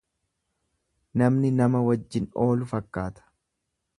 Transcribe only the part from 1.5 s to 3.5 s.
nama wajjin oolu fakkaata.